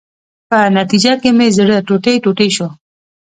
په 0.49 0.57
نتیجه 0.77 1.13
کې 1.21 1.29
مې 1.37 1.47
زړه 1.57 1.77
ټوټې 1.87 2.13
ټوټې 2.23 2.47
شو. 2.55 2.67